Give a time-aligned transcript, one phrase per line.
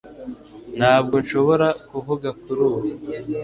[0.77, 2.81] Ntabwo nshobora kuvuga kuri ubu